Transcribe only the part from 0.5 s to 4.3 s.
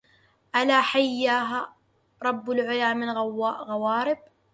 ألا حيها رب العلى من غوارب